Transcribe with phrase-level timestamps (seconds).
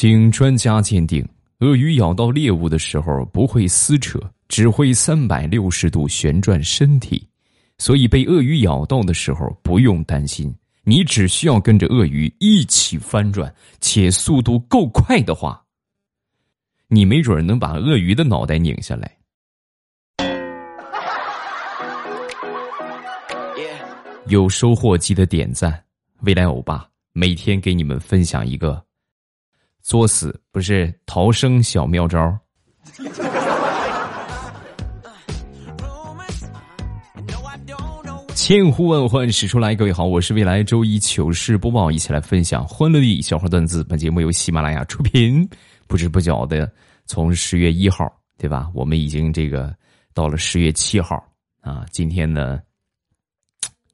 [0.00, 1.22] 经专家鉴定，
[1.58, 7.28] 鳄鱼咬到猎物的时候不会撕扯，只会三百六十度旋转身体，
[7.76, 10.50] 所以被鳄鱼咬到的时候不用担心。
[10.84, 15.62] 你只需要跟着鳄鱼一起翻转，且速度够快的话，
[16.88, 19.14] 你没准能把鳄鱼的脑袋拧下来。
[24.28, 25.78] 有收获记得点赞，
[26.22, 28.82] 未来欧巴每天给你们分享一个
[29.82, 32.38] 作死不是逃生小妙招。
[38.34, 43.84] 千呼万唤始出来，各位好，我是未来周一糗事播报，一起来分享欢乐的笑话段子。
[43.84, 45.48] 本节目由喜马拉雅出品。
[45.86, 46.70] 不知不觉的，
[47.06, 48.68] 从十月一号，对吧？
[48.74, 49.74] 我们已经这个
[50.14, 51.22] 到了十月七号
[51.60, 51.84] 啊。
[51.90, 52.60] 今天呢？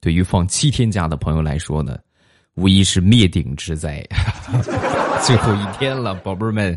[0.00, 1.98] 对于放七天假的朋友来说呢，
[2.56, 4.02] 无疑是灭顶之灾，
[5.22, 6.72] 最后一天了，宝贝儿们，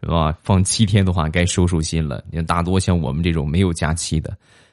[0.00, 0.36] 是吧？
[0.42, 2.24] 放七天的话，该收收心了。
[2.30, 4.30] 你看，大多像我们这种没有假期的，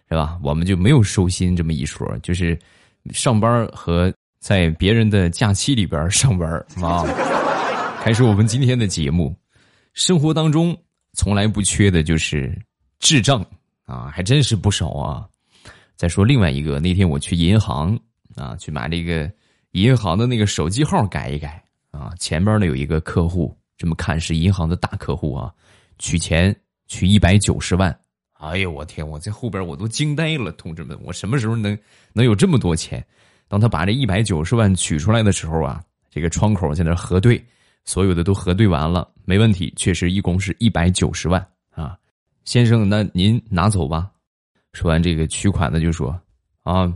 [0.10, 0.38] 是吧？
[0.44, 2.58] 我们就没有收心这么一说，就是
[3.12, 6.48] 上班和在别人的假期里边上班
[6.80, 7.04] 啊。
[8.02, 9.36] 开始我们今天的节目，
[9.94, 10.78] 生活当中
[11.14, 12.56] 从来不缺的就是
[13.00, 13.44] 智障
[13.86, 15.26] 啊，还真是不少啊。
[15.96, 18.00] 再说另外一个，那天我去银行
[18.36, 19.32] 啊，去买这个
[19.74, 22.12] 银行的那个手机号改一改啊。
[22.18, 25.54] 前边呢有一个客户，这么看是银行的大客户啊，
[26.00, 26.56] 取钱
[26.88, 27.96] 取一百九十万。
[28.34, 31.78] 哎呦我天，我在后边我都惊呆了，同志们，我什么时候能
[32.12, 33.06] 能有这么多钱？
[33.48, 37.42] 当他把这一百九十万取出来的时候啊，这个窗口在那核对，
[37.86, 41.98] 所有的都核对完了，没问题，确实一共是一百九十万啊。
[42.46, 44.12] 先生，那您拿走吧。
[44.74, 46.20] 说完这个取款的就说
[46.64, 46.92] ：“啊，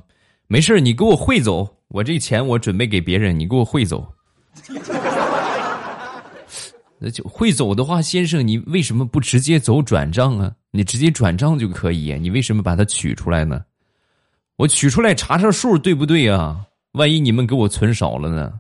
[0.48, 4.06] 没事你给我汇走，我这钱我准备给别人，你给我汇走。
[7.00, 10.52] 那就汇走的话，先生你为什么不直接走转账啊？
[10.72, 13.64] 你直接转账就可以，你为什么把它取出来呢？
[14.58, 16.66] 我取出来查查数对不对啊？
[16.94, 18.60] 万一你们给我存少了呢？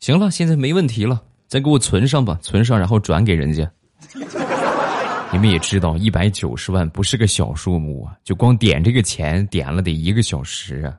[0.00, 3.70] 行了，现在没问题了，再给我存上吧，存上然后转给人家。”
[5.32, 8.14] 你们也知道，一百九十万不是个小数目啊！
[8.22, 10.94] 就光点这个钱，点了得一个小时啊！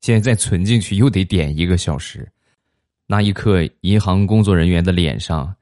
[0.00, 2.28] 现在再存进去，又得点一个小时。
[3.06, 5.54] 那一刻，银行工作人员的脸上，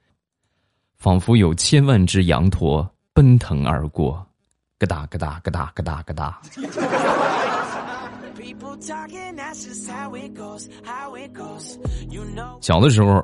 [0.96, 4.26] 仿佛有千万只羊驼奔腾而过，
[4.78, 6.40] 咯哒咯哒咯哒咯哒咯哒。
[12.62, 13.22] 小的时候，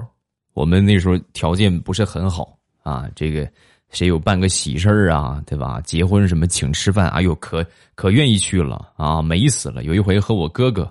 [0.53, 3.51] 我们那时候条件不是很好啊，这个。
[3.93, 5.81] 谁有办个喜事儿啊，对吧？
[5.83, 7.65] 结婚什么请吃饭，哎呦，可
[7.95, 9.85] 可愿意去了啊，美死了！
[9.85, 10.91] 有一回和我哥哥，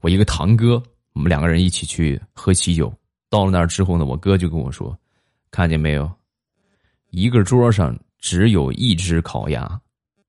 [0.00, 0.80] 我一个堂哥，
[1.12, 2.92] 我们两个人一起去喝喜酒。
[3.28, 4.96] 到了那儿之后呢，我哥就跟我说
[5.50, 6.10] ：“看见没有，
[7.10, 9.80] 一个桌上只有一只烤鸭，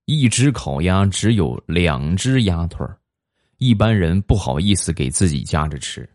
[0.05, 2.97] 一只烤鸭只有两只鸭腿儿
[3.57, 6.07] 一般人不好意思给自己夹着吃。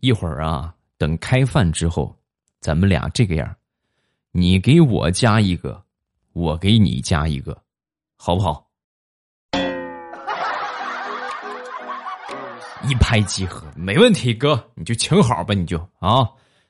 [0.00, 2.18] 一会儿啊，等开饭之后，
[2.60, 3.54] 咱们俩这个样。”
[4.34, 5.82] 你给我加一个，
[6.32, 7.54] 我给你加一个，
[8.16, 8.66] 好不好？
[12.88, 16.26] 一拍即合，没问题，哥，你就请好吧，你就啊。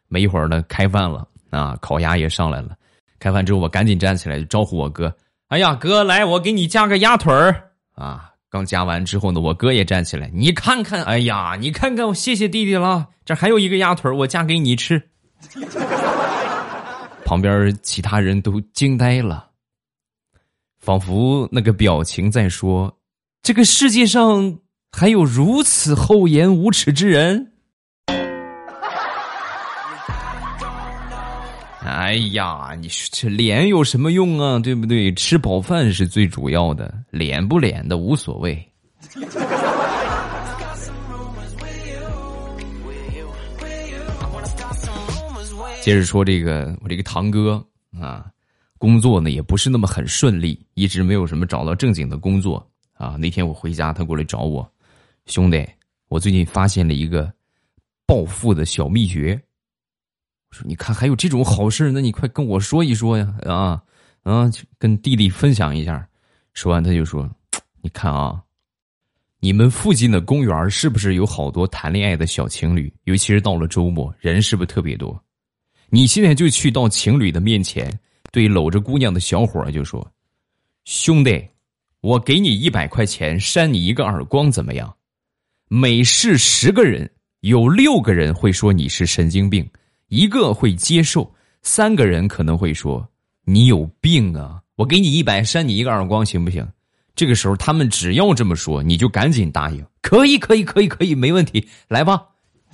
[0.08, 2.76] 没一会儿呢，开饭了啊，烤鸭也上来了。
[3.20, 5.14] 开饭之后，我赶紧站起来就招呼我哥
[5.46, 15.10] ：“哎呀，哥，来，我给你加个鸭腿儿啊！”刚加完之后呢，我哥也站起来：“你看看，哎呀，你看看，我谢谢弟弟了，这还有一个鸭腿我加给你吃。”
[17.32, 19.48] 旁边其他人都惊呆了，
[20.80, 22.94] 仿佛那个表情在说
[23.40, 24.58] ：“这个世界上
[24.90, 27.52] 还有如此厚颜无耻之人。
[31.80, 34.58] ”哎呀，你说这脸有什么用啊？
[34.58, 35.10] 对不对？
[35.14, 38.71] 吃饱饭是最主要的，脸不脸的无所谓。
[45.82, 47.60] 接着说这个，我这个堂哥
[48.00, 48.30] 啊，
[48.78, 53.16] 工作呢也不是那么很顺利，一直没有什么找到正经的工作啊。
[53.18, 54.72] 那天我回家，他过来找我，
[55.26, 55.68] 兄弟，
[56.06, 57.28] 我最近发现了一个
[58.06, 59.36] 暴富的小秘诀。
[60.50, 63.34] 我说，你看还有这种好事，那你快跟我说一说呀！
[63.44, 63.82] 啊
[64.22, 64.48] 啊，
[64.78, 66.08] 跟弟弟分享一下。
[66.52, 67.28] 说完他就说，
[67.80, 68.40] 你看啊，
[69.40, 72.94] 你们附近的公园是不是有好多谈恋爱的小情侣？
[73.02, 75.20] 尤其是到了周末，人是不是特别多？
[75.94, 77.86] 你现在就去到情侣的面前，
[78.30, 80.10] 对搂着姑娘的小伙就说
[80.86, 81.46] ：“兄弟，
[82.00, 84.90] 我给你一百块钱，扇你一个耳光，怎么样？
[85.68, 87.10] 每试十个人，
[87.40, 89.68] 有六个人会说你是神经病，
[90.08, 91.30] 一个会接受，
[91.60, 93.06] 三个人可能会说
[93.44, 94.62] 你有病啊！
[94.76, 96.66] 我给你一百，扇你一个耳光，行不行？
[97.14, 102.22] 这个时候他们只要这么说，你就赶紧答应，可以，可以，可以，可以，没问题，来吧。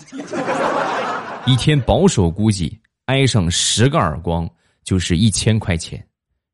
[1.46, 2.78] 一天保守估计
[3.08, 4.46] 挨上十个耳光
[4.84, 6.06] 就是一千块钱，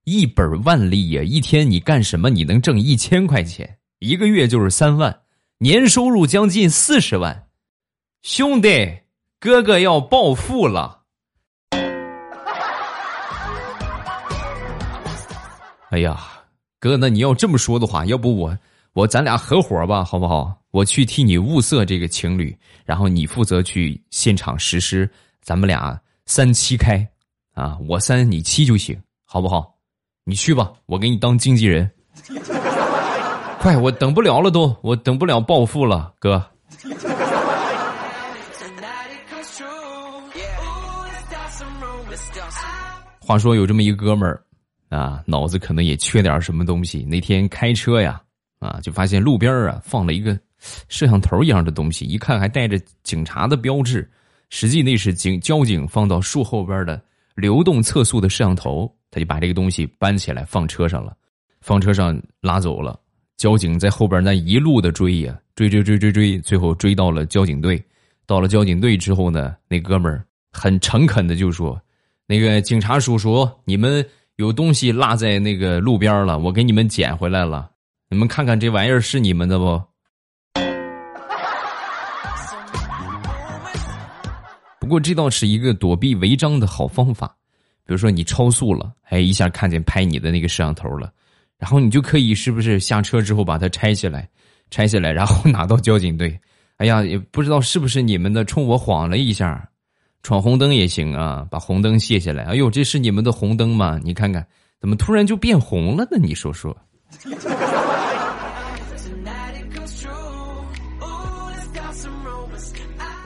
[0.05, 1.23] 一本万利呀！
[1.23, 3.79] 一天你干什么你能挣一千块钱？
[3.99, 5.23] 一个月就是三万，
[5.59, 7.49] 年收入将近四十万。
[8.23, 9.01] 兄弟，
[9.41, 11.01] 哥哥要暴富了！
[15.91, 16.21] 哎呀，
[16.79, 18.57] 哥，那你要这么说的话，要不我
[18.93, 20.57] 我咱俩合伙吧，好不好？
[20.71, 25.11] 我去替你物色这个情侣，然后你负责去现场实施，
[25.43, 27.07] 咱们俩三七开，
[27.55, 29.75] 啊，我三你七就行，好不好？
[30.25, 31.91] 你去吧，我给你当经纪人。
[33.61, 36.43] 快，我等不了了，都我等不了暴富了，哥。
[43.21, 44.43] 话说有这么一哥们儿，
[44.89, 47.05] 啊，脑子可能也缺点什么东西。
[47.05, 48.21] 那天开车呀，
[48.61, 50.39] 啊，就发现路边啊放了一个。
[50.89, 54.11] 摄像头一样的东西，一看还带着警察的标志，
[54.57, 57.03] 实际那是警交警放到树后边的
[57.35, 58.89] 流动测速的摄像头。
[59.11, 61.13] 他就把这个东西搬起来放车上了，
[61.61, 62.97] 放车上拉走了。
[63.37, 67.83] 交警在后边那一路的追呀，追追追追追，最后追到了交警队。
[68.27, 71.81] 到了交警队之后呢，那哥们儿很诚恳的就说
[72.29, 74.07] ：“那个警察叔叔，你们
[74.37, 77.69] 有东西落在那个路边了，我给你们捡回来了。
[78.09, 79.83] 你们看看这玩意儿是你们的不？”
[84.85, 87.35] 不过这倒是一个躲避违章的好方法，
[87.87, 91.11] 比如说你超速了，哎，一下看见拍你的那个摄像头了，
[91.59, 94.29] 然后你就可以是不是下车之后把它拆下来，
[94.71, 96.39] 拆下来然后拿到交警队，
[96.77, 99.67] 哎呀，也不知道是不是你们的，冲我晃了一下，
[100.23, 103.99] 闯红灯也行啊，把红灯卸下来，哎呦，这是你们的红灯吗？
[104.05, 104.47] 你看看，
[104.79, 106.19] 怎么突然就变红了呢？
[106.21, 106.77] 你说说。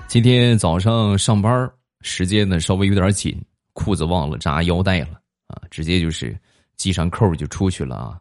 [0.08, 1.70] 今天早上上班
[2.00, 3.38] 时间呢稍微有点紧，
[3.74, 6.34] 裤子忘了扎腰带了啊，直接就是
[6.78, 8.18] 系上扣就出去了啊。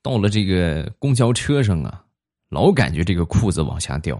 [0.00, 2.02] 到了这个公交车上啊，
[2.48, 4.18] 老感觉这个裤子往下掉。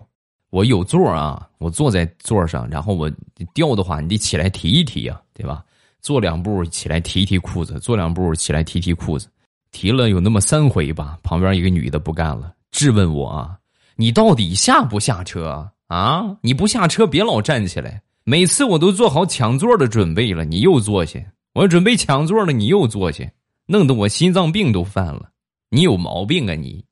[0.51, 3.11] 我有座啊，我坐在座上，然后我
[3.55, 5.65] 掉的话，你得起来提一提呀，对吧？
[6.03, 9.27] 坐两步起来提提裤子，坐两步起来提提裤子，
[9.73, 11.19] 提了有那么三回吧。
[11.23, 13.59] 旁边一个女的不干了，质问我啊
[13.97, 16.37] ：“你到底下不下车？”啊！
[16.41, 18.03] 你不下车，别老站起来。
[18.25, 21.21] 每次我都做好抢座的准备了，你又坐下。
[21.53, 23.25] 我准备抢座了，你又坐下，
[23.67, 25.31] 弄得我心脏病都犯了。
[25.71, 26.85] 你有毛病啊你！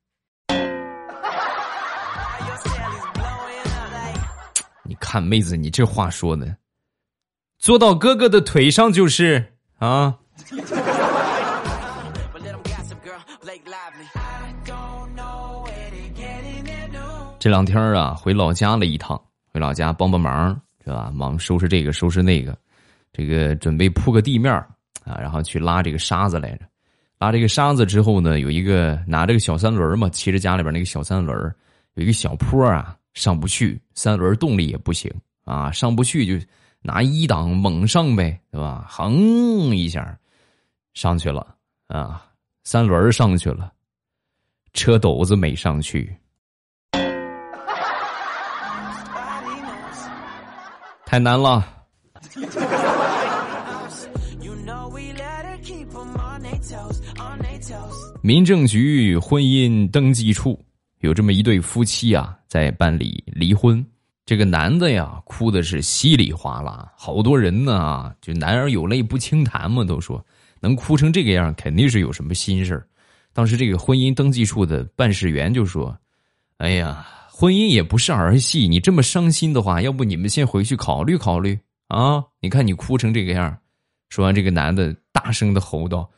[4.83, 6.55] 你看妹子，你这话说的，
[7.59, 10.17] 坐到哥哥的腿上就是啊。
[17.45, 19.21] 这两天啊，回老家了一趟，
[19.53, 21.11] 回老家帮帮忙，是吧？
[21.13, 22.57] 忙收拾这个，收拾那个，
[23.13, 24.51] 这个准备铺个地面
[25.03, 26.65] 啊，然后去拉这个沙子来着。
[27.19, 31.39] 拉这个沙子之后呢，有一个拿这个小三轮嘛，骑着家里边那个小三轮，
[31.93, 35.13] 有一个小坡啊，上不去，三轮动力也不行
[35.43, 36.43] 啊，上不去就
[36.81, 38.87] 拿一档猛上呗，对吧？
[38.89, 40.17] 横一下
[40.95, 41.55] 上去了
[41.89, 42.25] 啊，
[42.63, 43.71] 三轮上去了，
[44.73, 46.11] 车斗子没上去。
[51.15, 51.65] 太难了。
[58.21, 60.61] 民政局婚姻登记处
[60.99, 63.81] 有这么一对夫妻啊，在办理离婚。
[64.25, 70.21] 这个男的呀，哭的是稀里哗啦，好多人呢，就男儿有泪不轻弹嘛，都说
[70.59, 72.85] 能哭成这个样，肯定是有什么心事儿。
[73.31, 75.97] 当时这个婚姻登记处的办事员就说
[76.59, 77.07] ：“哎呀。”
[77.37, 82.23] 婚姻也不是儿戏，你这么伤心的话，要不你们先回去考虑考虑啊？
[82.39, 83.57] 你看你哭成这个样
[84.07, 86.09] 说完，这个男的大声的吼道：“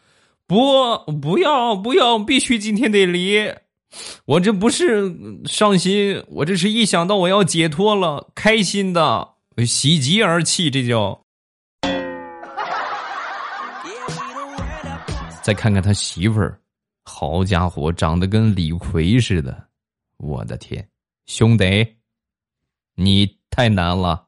[0.46, 3.52] 不，不要，不要，必须今天得离！
[4.26, 5.12] 我这不是
[5.46, 9.28] 伤心，我这是一想到我要解脱了，开心的，
[9.66, 11.20] 喜极而泣，这叫。”
[15.42, 16.60] 再看看他媳妇儿，
[17.06, 19.66] 好家伙，长得跟李逵似的，
[20.18, 20.88] 我的天！
[21.28, 21.86] 兄弟，
[22.96, 24.26] 你太难了。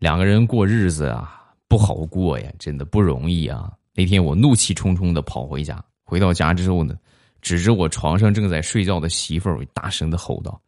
[0.00, 3.72] 两个人过日子啊，不好过呀，真的不容易啊。
[3.94, 6.96] 那天我怒气冲冲的跑回家，回到家之后呢，
[7.40, 10.60] 指着我床上正在睡觉的媳妇儿，大声的吼道：“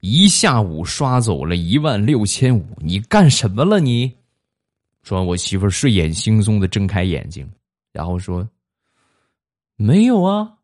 [0.00, 3.78] 一下午刷走了一万六千五，你干什么了？
[3.78, 4.12] 你？”
[5.04, 7.48] 说完，我媳妇儿睡眼惺忪的睁开眼睛，
[7.98, 8.48] 然后说
[9.74, 10.58] ：“没有啊，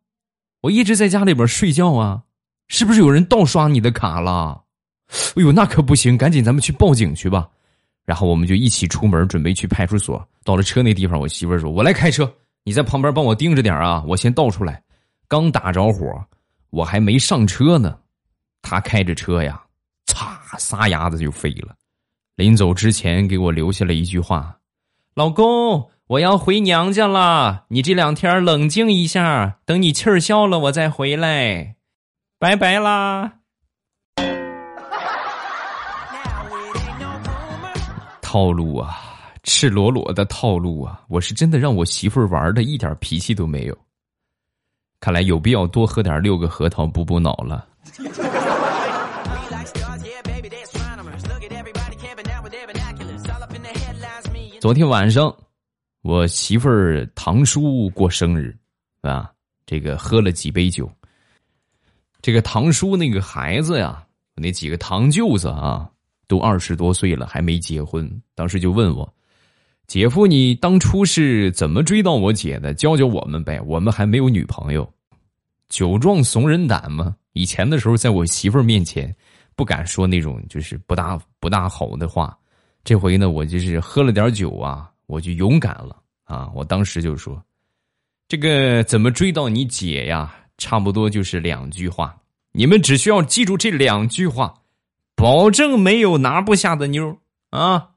[0.61, 2.23] 我一直在家里边睡觉啊，
[2.69, 4.63] 是不是有人盗刷你的卡了？”
[5.35, 7.51] 哎呦，那可不行，赶紧咱们去报警去吧。
[8.05, 10.25] 然后我们就一起出门，准备去派出所。
[10.45, 14.81] 到了车那地方，我媳妇儿说：“我来开车，你在旁边帮我盯着点啊，我先倒出来。”
[15.27, 16.25] 刚打着火，
[16.71, 17.99] 我还没上车呢，
[18.63, 19.61] 他开着车呀，
[20.07, 21.75] 擦，撒丫子就飞了。
[22.37, 24.57] 临走之前，给我留下了一句话
[25.17, 31.77] ：“老公，我要回娘家了，你这两天冷静一下，等你气儿消了，我再回来。”
[32.39, 33.33] 拜拜啦。
[38.21, 38.99] 套路啊，
[39.45, 41.01] 赤裸裸的套路啊！
[41.09, 43.79] 我是真的让我媳妇儿玩的一点脾气都没有。
[45.01, 47.67] 看来有必要多喝点六个核桃补补脑了。
[54.61, 55.35] 昨天晚上，
[56.05, 58.55] 我媳妇儿堂叔过生日，
[59.01, 59.33] 啊，
[59.65, 60.87] 这个喝了几杯酒。
[62.21, 65.91] 这个堂叔那个孩子呀，那几个堂舅子啊。
[66.27, 69.15] 都二十多岁了还没结婚，当时就问我
[69.87, 72.73] ：“姐夫，你当初是怎么追到我姐的？
[72.73, 74.91] 教教我们呗，我们还没有女朋友。”
[75.69, 79.15] 酒壮怂人胆嘛，以前的时候在我媳妇儿面前
[79.55, 82.37] 不敢说那种就是不大不大好的话，
[82.85, 86.51] 这回呢，我就是喝了点酒啊，我就勇敢了啊！
[86.55, 87.43] 我当时就说
[88.29, 90.35] ：“这个怎么追到你姐呀？
[90.59, 92.17] 差不多就是两句话，
[92.53, 94.55] 你们只需要记住这两句话。”
[95.17, 97.19] 保证没有拿不下的妞
[97.51, 97.91] 啊！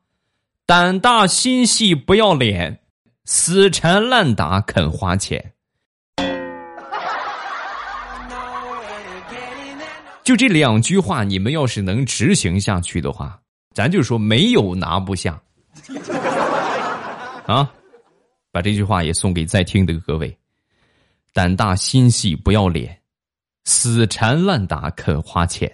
[0.67, 2.79] 胆大心细不要脸，
[3.25, 5.53] 死缠烂打肯花钱。
[10.23, 13.39] 就这两句话，你们要是能执行下去的话，
[13.73, 15.41] 咱就说没有拿不下。
[17.47, 17.71] 啊，
[18.51, 20.37] 把这句话也送给在听的各位：
[21.31, 22.99] 胆大心细不要脸，
[23.63, 25.73] 死缠烂打肯花钱。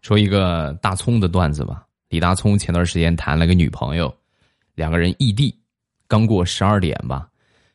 [0.00, 1.84] 说一个大葱的段子吧。
[2.08, 4.14] 李大葱前段时间谈了个女朋友，
[4.74, 5.54] 两个人异地，
[6.08, 7.28] 刚过十二点吧，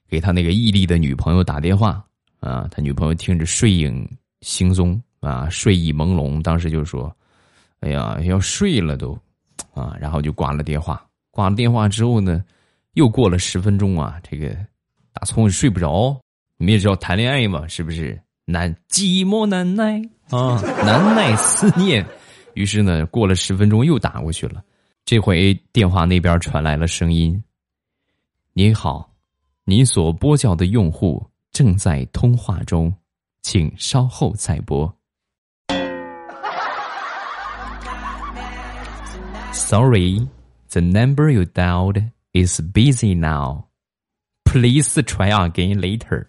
[0.08, 2.04] 给他那个异地的女朋友打电话
[2.40, 2.68] 啊。
[2.72, 4.10] 他女朋友听着睡影
[4.42, 7.16] 惺忪啊，睡意朦胧，当时就说
[7.82, 9.18] ：“哎呀，要睡了都
[9.74, 11.06] 啊。”然后就挂了电话。
[11.32, 12.44] 挂了电话之后呢，
[12.94, 14.50] 又过了十分钟啊，这个
[15.14, 16.20] 大葱睡不着。
[16.58, 22.06] 你们也知道谈恋爱嘛，是不是难寂寞难耐啊， 难耐思念。
[22.56, 24.62] 于是呢，过了十分钟又打过去了，
[25.06, 27.42] 这回电话那边传来了声音
[28.52, 29.14] ：“你好，
[29.64, 32.94] 你所拨叫的用户正在通话中，
[33.42, 34.94] 请稍后再拨。”
[39.52, 40.28] Sorry,
[40.72, 42.02] the number you dialed
[42.34, 43.66] is busy now.
[44.46, 46.28] Please try again later.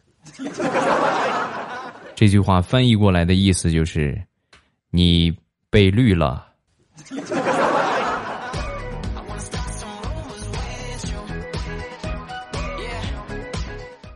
[2.15, 4.27] 这句话翻译过来的意思就是，
[4.91, 5.37] 你。
[5.73, 6.49] 被绿了。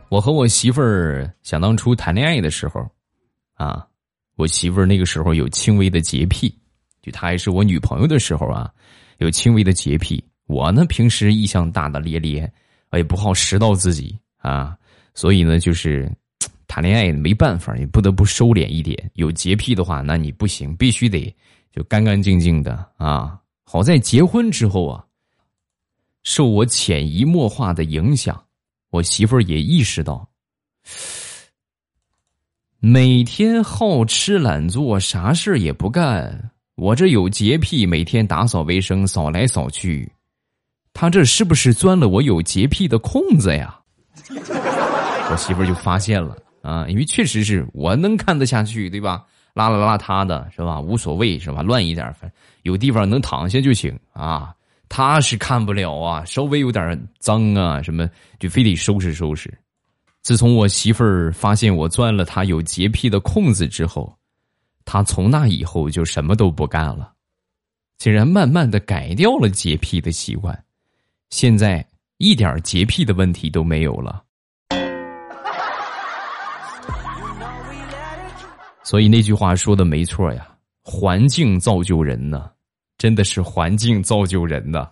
[0.09, 2.85] 我和我媳妇儿想当初谈恋爱的时候，
[3.53, 3.87] 啊，
[4.35, 6.53] 我媳妇儿那个时候有轻微的洁癖，
[7.05, 8.71] 就她还是我女朋友的时候啊，
[9.17, 10.23] 有轻微的洁癖。
[10.47, 12.51] 我呢，平时一向大大咧咧，
[12.93, 14.75] 也不好拾到自己啊，
[15.13, 16.11] 所以呢，就是。
[16.67, 19.09] 谈恋爱没办法，也不得不收敛一点。
[19.13, 21.33] 有洁癖的话，那你不行，必须得
[21.71, 23.39] 就干干净净的啊。
[23.63, 25.05] 好在结婚之后啊，
[26.23, 28.43] 受我潜移默化的影响，
[28.89, 30.27] 我媳妇儿也意识到，
[32.79, 36.51] 每天好吃懒做，啥事儿也不干。
[36.75, 40.11] 我这有洁癖，每天打扫卫生，扫来扫去，
[40.93, 43.79] 他这是不是钻了我有洁癖的空子呀？
[44.29, 46.37] 我媳妇儿就发现了。
[46.61, 49.23] 啊，因为确实是我能看得下去，对吧？
[49.53, 50.81] 邋邋邋遢的，是吧？
[50.81, 51.61] 无所谓，是吧？
[51.61, 52.31] 乱一点，反正
[52.63, 54.51] 有地方能躺下就行啊。
[54.89, 59.53] 他是看不了啊，稍微有点脏啊，什么就非得收拾收拾。
[60.23, 64.11] 自从我媳妇儿发现我钻了她有洁癖的空子之后，
[64.85, 67.11] 他从那以后就什么都不干了，
[67.97, 70.63] 竟然慢慢的改掉了洁癖的习惯，
[71.29, 71.85] 现在
[72.17, 74.23] 一点洁癖的问题都没有了。
[78.83, 80.47] 所以那句话说的没错呀，
[80.83, 82.51] 环境造就人呢，
[82.99, 84.87] 真的是环境造就人呢。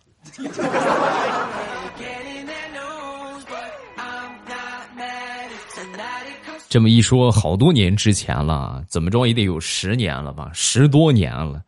[6.73, 11.63] 这么一说，好多年之前了，怎么着也得有十年了吧，十多年了。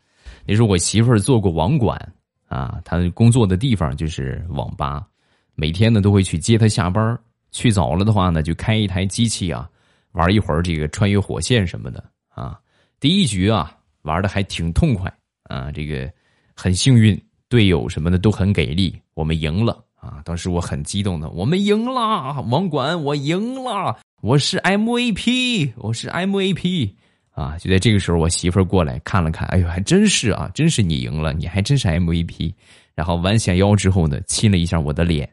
[0.48, 1.96] 那时候我媳妇儿做过网管
[2.48, 5.06] 啊，她工作的地方就是网吧，
[5.54, 7.16] 每天呢都会去接她下班
[7.52, 9.70] 去早了的话呢，就开一台机器啊，
[10.14, 12.60] 玩一会儿这个穿越火线什么的啊。
[13.00, 16.12] 第一局啊，玩的还挺痛快啊，这个
[16.56, 17.16] 很幸运，
[17.48, 20.24] 队友什么的都很给力，我们赢了啊。
[20.26, 26.90] 当时我很激动的，我们赢了，网管我赢了，我是 MVP，我是 MVP。
[27.30, 27.56] 啊！
[27.60, 32.52] 就在这个时候，我媳妇儿过来看了看，哎呦，还真是啊，真是你赢了，你还真是 MVP。
[32.96, 35.32] 然后弯下腰之后呢，亲了一下我的脸。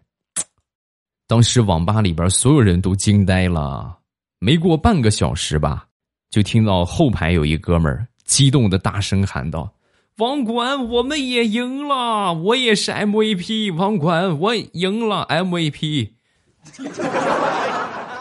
[1.26, 3.98] 当时网吧里边所有人都惊呆了。
[4.40, 5.86] 没过半个小时吧，
[6.28, 9.72] 就听到后排有一哥们儿激动的大声喊道
[10.20, 13.74] ：“网管，我们也赢了，我也是 MVP。
[13.74, 16.10] 网管，我赢了 MVP。”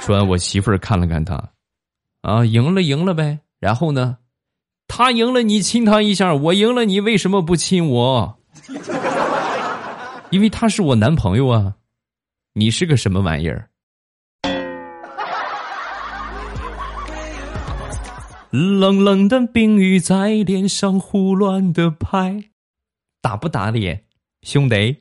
[0.01, 1.51] 说完，我媳妇儿看了看他，
[2.23, 3.39] 啊，赢了，赢了呗。
[3.59, 4.17] 然后呢，
[4.87, 8.39] 他赢了，你亲他一下；我赢了，你为什么不亲我？
[10.31, 11.75] 因为他是我男朋友啊！
[12.53, 13.69] 你是个什么玩意儿？
[18.49, 22.45] 冷冷的冰雨在脸上胡乱的拍，
[23.21, 24.03] 打不打脸，
[24.41, 24.97] 兄弟？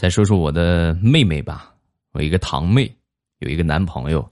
[0.00, 1.74] 再说说我的妹妹吧，
[2.12, 2.90] 我一个堂妹，
[3.40, 4.26] 有一个男朋友，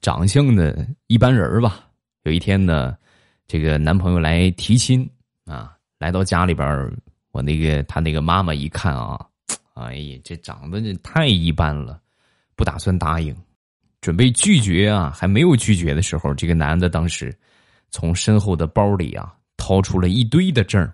[0.00, 0.74] 长相呢
[1.06, 1.88] 一般人吧。
[2.24, 2.98] 有一天呢，
[3.46, 5.08] 这个男朋友来提亲
[5.44, 6.92] 啊，来到家里边
[7.30, 9.24] 我那个他那个妈妈一看啊，
[9.74, 12.00] 哎呀，这长得这太一般了，
[12.56, 13.32] 不打算答应，
[14.00, 17.32] 准备拒绝啊，还没有拒绝的时候，这个男的当时
[17.92, 20.92] 从身后的包里啊掏出了一堆的证儿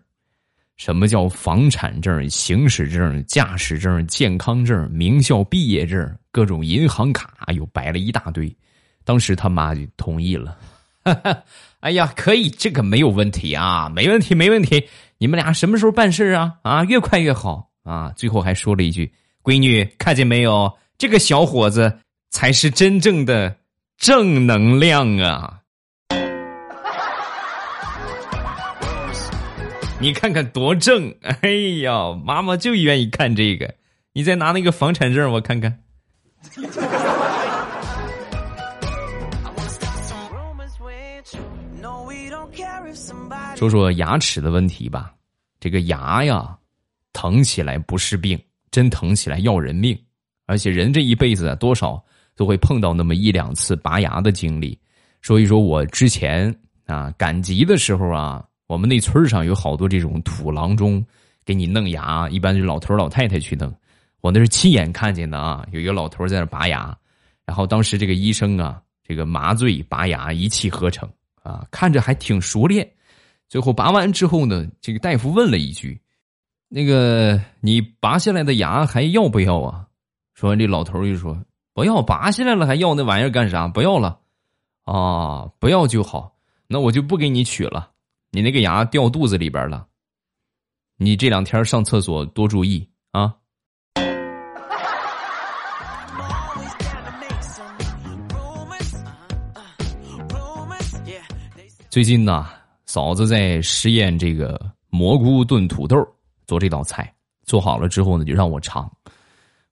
[0.78, 8.50] 什么叫房产证、行驶证、驾驶证、健康证、名校毕业证、各种银行卡，又摆了一大堆。
[9.04, 10.56] 当时他妈就同意了。
[11.80, 14.88] 哎呀，可以，这个没有问题啊，没问题，没问题。
[15.18, 16.54] 你们俩什么时候办事啊？
[16.62, 18.12] 啊，越快越好啊！
[18.16, 20.72] 最后还说了一句：“闺女，看见没有？
[20.96, 22.00] 这个小伙子
[22.30, 23.56] 才是真正的
[23.96, 25.57] 正能量啊！”
[30.00, 31.12] 你看看多正！
[31.22, 31.50] 哎
[31.82, 33.74] 呀，妈妈就愿意看这个。
[34.12, 35.76] 你再拿那个房产证，我看看。
[43.56, 45.12] 说说牙齿的问题吧，
[45.58, 46.56] 这个牙呀，
[47.12, 49.98] 疼起来不是病，真疼起来要人命。
[50.46, 52.00] 而且人这一辈子啊，多少
[52.36, 54.78] 都会碰到那么一两次拔牙的经历。
[55.22, 56.54] 所以说我之前
[56.86, 58.44] 啊赶集的时候啊。
[58.68, 61.04] 我们那村上有好多这种土郎中，
[61.42, 63.74] 给你弄牙，一般是老头老太太去弄。
[64.20, 66.94] 我那是亲眼看见的啊，有一个老头在那拔牙，
[67.46, 71.08] 然后当时这个医生啊，这个麻醉拔牙一气呵成
[71.42, 72.86] 啊，看着还挺熟练。
[73.48, 75.98] 最后拔完之后呢，这个大夫问了一句
[76.68, 79.86] ：“那个你拔下来的牙还要不要啊？”
[80.36, 83.66] 说完，这老头就说：“不要，拔下来了还要那玩意儿干啥？
[83.66, 84.18] 不要了，
[84.84, 87.92] 啊，不要就好，那我就不给你取了。”
[88.30, 89.86] 你那个牙掉肚子里边了，
[90.98, 93.34] 你这两天上厕所多注意啊！
[101.88, 102.46] 最近呢，
[102.84, 104.60] 嫂子在实验这个
[104.90, 105.96] 蘑菇炖土豆，
[106.46, 107.10] 做这道菜，
[107.46, 108.90] 做好了之后呢，就让我尝。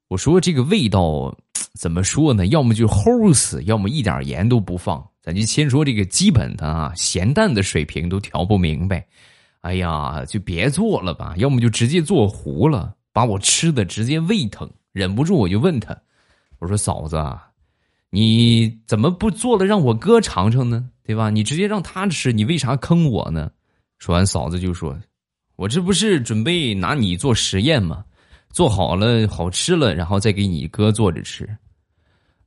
[0.08, 1.36] 我说这个味道
[1.74, 2.46] 怎么说呢？
[2.46, 5.06] 要么就齁死，要么一点盐都不放。
[5.26, 9.04] 咱就先说这个基本的啊，咸淡的水平都调不明白，
[9.62, 16.00] 哎呀，就别做了吧，要么就直接做糊了，把我吃的直接胃疼，忍不住我就问他，
[16.60, 17.20] 我说嫂子，
[18.10, 20.88] 你怎么不做了让我哥尝尝呢？
[21.02, 21.28] 对吧？
[21.28, 23.50] 你直接让他吃，你为啥坑我呢？
[23.98, 24.96] 说完，嫂子就说，
[25.56, 28.04] 我这不是准备拿你做实验吗？
[28.52, 31.48] 做好了好吃了，然后再给你哥做着吃。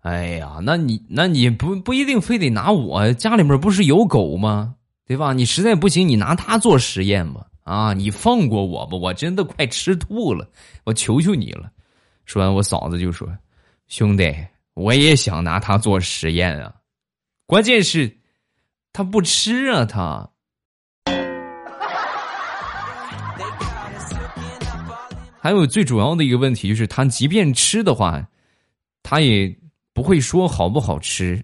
[0.01, 4.75] 哎呀，那你那你不不一定非得拿我家里面不是有狗吗？
[5.05, 5.33] 对吧？
[5.33, 7.45] 你实在不行，你拿它做实验吧。
[7.63, 10.49] 啊，你放过我吧，我真的快吃吐了，
[10.85, 11.69] 我求求你了。
[12.25, 13.27] 说完，我嫂子就说
[13.89, 14.33] ：“兄弟，
[14.73, 16.73] 我也想拿它做实验啊，
[17.45, 18.17] 关键是，
[18.93, 20.29] 它不吃啊，它。
[25.41, 28.25] 还有最主要的一个问题就是，他即便吃的话，
[29.03, 29.53] 他也。”
[29.99, 31.43] 不会说好不好吃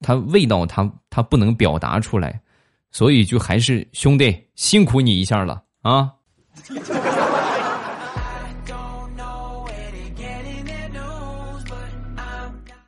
[0.00, 2.38] 它味道它它不能表达出来
[2.90, 6.12] 所以就还是兄弟辛苦你一下了啊。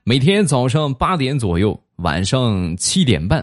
[0.05, 3.43] 每天早上八点左右晚上七点半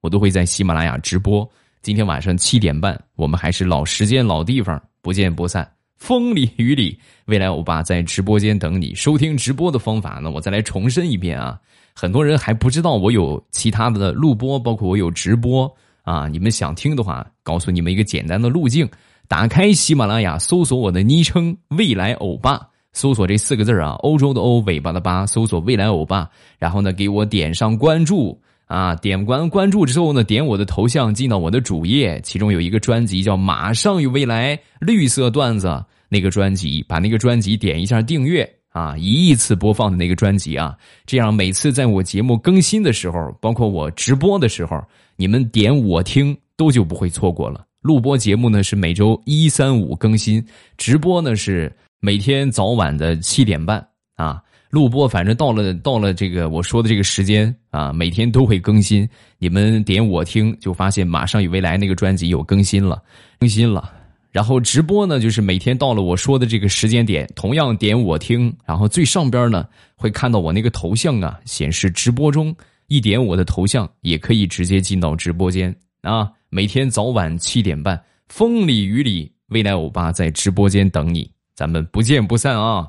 [0.00, 1.46] 我都会在喜马拉雅直播。
[1.82, 5.70] 今天晚上七点半我们还是老时间老地方不见不散。
[6.00, 8.94] 风里雨里，未来欧巴在直播间等你。
[8.94, 11.60] 收听直播的方法呢，我再来重申一遍啊！
[11.94, 15.70] 很多人还不知道我有其他的录播，包括我有直播
[16.02, 16.26] 啊。
[16.26, 18.88] 你们想听的话，告诉你们一个简单的路径：
[19.28, 22.58] 打开喜马拉雅，搜索我的昵称“未来欧巴”。
[22.94, 44.80] 搜索这四个字啊，欧洲的欧，尾巴的巴，搜索未来欧巴，然后呢，给我点上关注啊，点关关注之后呢，点我的头像进到我的主页，其中有一个专辑叫《马上与未来》，绿色段子那个专辑，把那个专辑点一下订阅啊，一亿次播放的那个专辑啊，这样每次在我节目更新的时候，包括我直播的时候，
[45.16, 47.66] 你们点我听都就不会错过了。
[47.80, 50.44] 录播节目呢是每周一三五更新，
[50.78, 51.70] 直播呢是。
[52.02, 59.06] 每天早晚的七点半啊，录播反正到了到了这个我说的这个时间啊，每天都会更新。
[59.38, 63.02] 你们点我听，就发现马上与未来那个专辑有更新了，
[63.40, 63.92] 更新了。
[64.30, 72.54] 然后直播呢，就是每天到了我说的这个时间点，同样点我听，然后最上边呢会看到我那个头像啊，显示直播中，
[72.86, 76.30] 一点我的头像也可以直接进到直播间啊。
[76.48, 81.28] 每天早晚七点半，风里雨里，未来欧巴在直播间等你。
[81.56, 82.88] 咱们不见不散啊！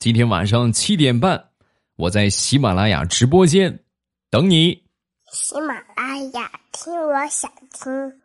[0.00, 1.50] 今天晚上七点半，
[1.96, 3.84] 我在喜马拉雅直播间
[4.30, 4.82] 等你。
[5.30, 8.19] 喜马拉雅听，我想听。